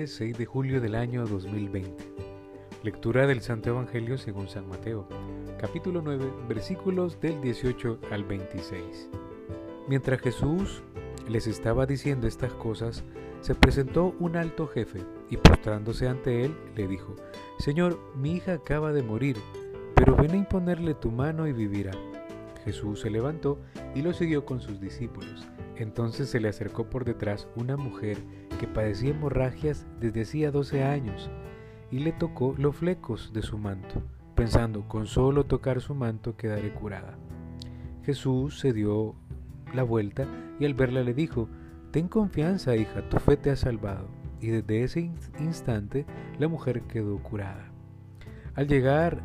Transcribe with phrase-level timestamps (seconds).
[0.00, 1.92] lunes 6 de julio del año 2020.
[2.82, 5.06] Lectura del Santo Evangelio según San Mateo,
[5.58, 9.10] capítulo 9, versículos del 18 al 26.
[9.88, 10.82] Mientras Jesús
[11.28, 13.04] les estaba diciendo estas cosas,
[13.42, 17.14] se presentó un alto jefe y postrándose ante él le dijo,
[17.58, 19.36] Señor, mi hija acaba de morir,
[19.94, 21.92] pero ven a imponerle tu mano y vivirá.
[22.64, 23.58] Jesús se levantó
[23.94, 25.46] y lo siguió con sus discípulos.
[25.76, 28.16] Entonces se le acercó por detrás una mujer
[28.60, 31.30] que padecía hemorragias desde hacía doce años
[31.90, 34.02] y le tocó los flecos de su manto,
[34.34, 37.16] pensando, con solo tocar su manto quedaré curada.
[38.04, 39.14] Jesús se dio
[39.72, 40.26] la vuelta
[40.58, 41.48] y al verla le dijo,
[41.90, 44.08] Ten confianza, hija, tu fe te ha salvado.
[44.42, 46.04] Y desde ese instante
[46.38, 47.72] la mujer quedó curada.
[48.54, 49.22] Al llegar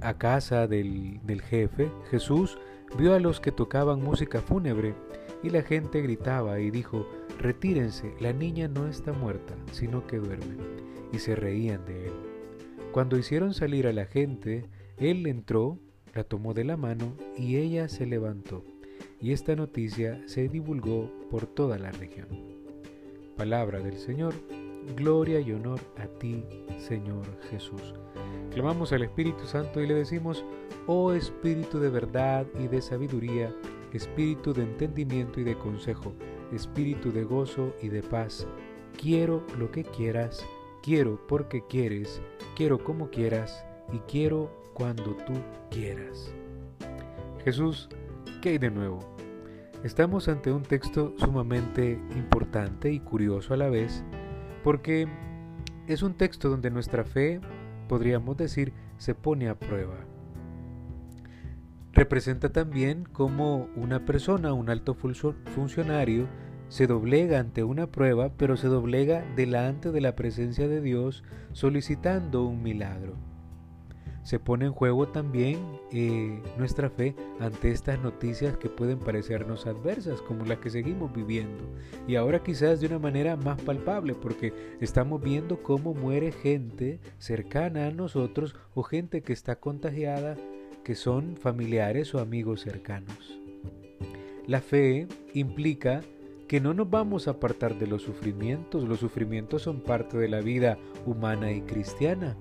[0.00, 2.58] a casa del, del jefe, Jesús
[2.96, 4.94] vio a los que tocaban música fúnebre
[5.42, 7.06] y la gente gritaba y dijo,
[7.38, 10.56] Retírense, la niña no está muerta, sino que duerme.
[11.12, 12.12] Y se reían de él.
[12.92, 14.64] Cuando hicieron salir a la gente,
[14.96, 15.78] él entró,
[16.14, 18.64] la tomó de la mano y ella se levantó.
[19.20, 22.26] Y esta noticia se divulgó por toda la región.
[23.36, 24.34] Palabra del Señor,
[24.96, 26.44] gloria y honor a ti,
[26.78, 27.94] Señor Jesús.
[28.52, 30.44] Clamamos al Espíritu Santo y le decimos,
[30.88, 33.54] oh Espíritu de verdad y de sabiduría,
[33.92, 36.14] Espíritu de entendimiento y de consejo,
[36.52, 38.46] Espíritu de gozo y de paz,
[39.00, 40.44] quiero lo que quieras,
[40.82, 42.22] quiero porque quieres,
[42.56, 45.34] quiero como quieras y quiero cuando tú
[45.70, 46.32] quieras.
[47.44, 47.88] Jesús,
[48.42, 48.98] ¿qué hay de nuevo?
[49.84, 54.04] Estamos ante un texto sumamente importante y curioso a la vez,
[54.64, 55.06] porque
[55.86, 57.40] es un texto donde nuestra fe
[57.88, 59.96] podríamos decir, se pone a prueba.
[61.98, 66.28] Representa también cómo una persona, un alto funcionario,
[66.68, 72.44] se doblega ante una prueba, pero se doblega delante de la presencia de Dios solicitando
[72.44, 73.16] un milagro
[74.28, 75.58] se pone en juego también
[75.90, 81.64] eh, nuestra fe ante estas noticias que pueden parecernos adversas, como las que seguimos viviendo.
[82.06, 84.52] Y ahora quizás de una manera más palpable, porque
[84.82, 90.36] estamos viendo cómo muere gente cercana a nosotros o gente que está contagiada,
[90.88, 93.38] que son familiares o amigos cercanos.
[94.46, 96.00] La fe implica
[96.48, 100.40] que no nos vamos a apartar de los sufrimientos, los sufrimientos son parte de la
[100.40, 102.38] vida humana y cristiana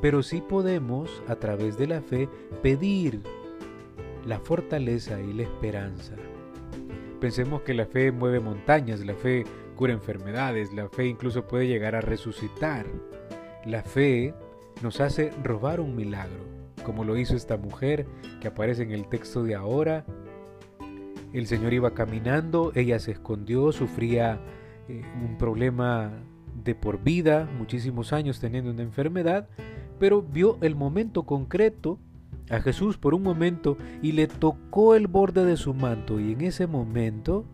[0.00, 2.28] pero sí podemos, a través de la fe,
[2.62, 3.20] pedir
[4.26, 6.14] la fortaleza y la esperanza.
[7.20, 11.96] Pensemos que la fe mueve montañas, la fe cura enfermedades, la fe incluso puede llegar
[11.96, 12.86] a resucitar.
[13.64, 14.34] La fe
[14.82, 16.44] nos hace robar un milagro,
[16.88, 18.06] como lo hizo esta mujer
[18.40, 20.06] que aparece en el texto de ahora.
[21.34, 24.40] El Señor iba caminando, ella se escondió, sufría
[24.88, 26.10] eh, un problema
[26.64, 29.50] de por vida, muchísimos años teniendo una enfermedad,
[29.98, 31.98] pero vio el momento concreto
[32.48, 36.40] a Jesús por un momento y le tocó el borde de su manto y en
[36.40, 37.44] ese momento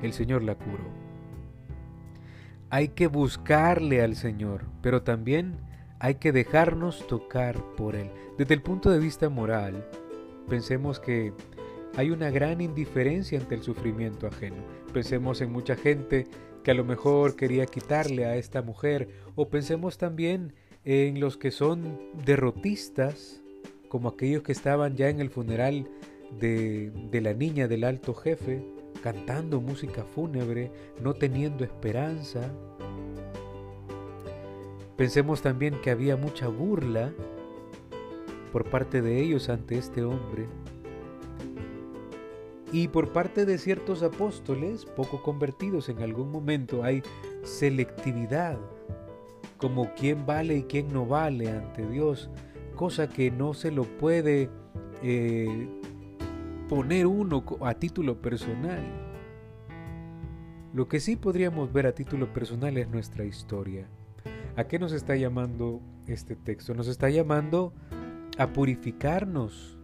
[0.00, 0.92] el Señor la curó.
[2.70, 5.67] Hay que buscarle al Señor, pero también
[6.00, 8.10] hay que dejarnos tocar por Él.
[8.36, 9.84] Desde el punto de vista moral,
[10.48, 11.32] pensemos que
[11.96, 14.62] hay una gran indiferencia ante el sufrimiento ajeno.
[14.92, 16.26] Pensemos en mucha gente
[16.62, 20.54] que a lo mejor quería quitarle a esta mujer, o pensemos también
[20.84, 23.42] en los que son derrotistas,
[23.88, 25.88] como aquellos que estaban ya en el funeral
[26.38, 28.64] de, de la niña del alto jefe,
[29.02, 30.70] cantando música fúnebre,
[31.02, 32.52] no teniendo esperanza.
[34.98, 37.12] Pensemos también que había mucha burla
[38.52, 40.48] por parte de ellos ante este hombre.
[42.72, 47.04] Y por parte de ciertos apóstoles, poco convertidos en algún momento, hay
[47.44, 48.58] selectividad
[49.56, 52.28] como quién vale y quién no vale ante Dios,
[52.74, 54.50] cosa que no se lo puede
[55.04, 55.68] eh,
[56.68, 58.82] poner uno a título personal.
[60.74, 63.88] Lo que sí podríamos ver a título personal es nuestra historia.
[64.58, 66.74] ¿A qué nos está llamando este texto?
[66.74, 67.72] Nos está llamando
[68.38, 69.78] a purificarnos.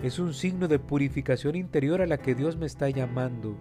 [0.00, 3.56] Es un signo de purificación interior a la que Dios me está llamando.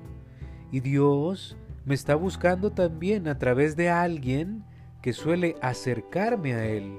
[0.72, 4.64] Y Dios me está buscando también a través de alguien
[5.02, 6.94] que suele acercarme a Él.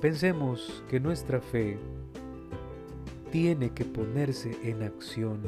[0.00, 1.78] Pensemos que nuestra fe
[3.30, 5.42] tiene que ponerse en acción.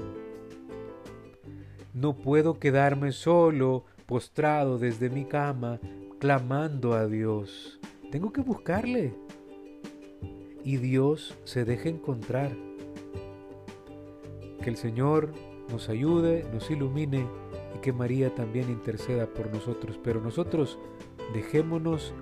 [1.95, 5.79] No puedo quedarme solo, postrado desde mi cama,
[6.19, 7.79] clamando a Dios.
[8.11, 9.13] Tengo que buscarle.
[10.65, 12.51] Y Dios se deje encontrar.
[14.63, 15.33] Que el Señor
[15.71, 17.27] nos ayude, nos ilumine
[17.77, 20.79] y que María también interceda por nosotros, pero nosotros
[21.35, 22.15] dejémonos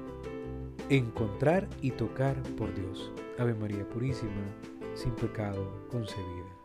[0.91, 3.13] encontrar y tocar por Dios.
[3.39, 4.33] Ave María Purísima,
[4.95, 6.56] sin pecado concebida.